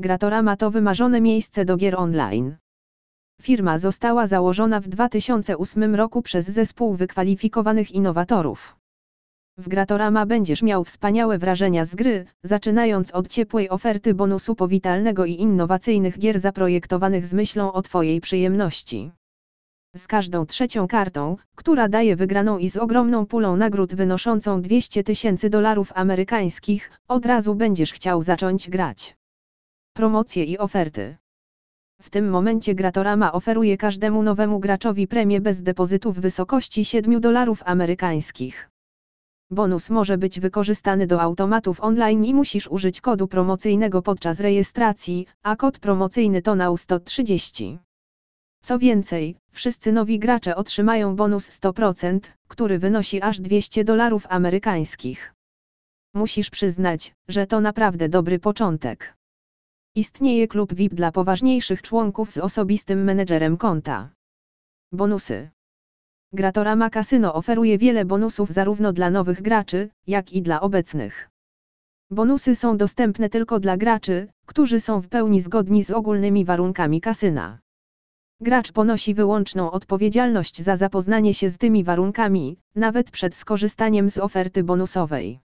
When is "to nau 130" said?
46.42-47.78